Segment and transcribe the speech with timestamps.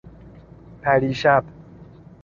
[0.81, 1.43] پریشب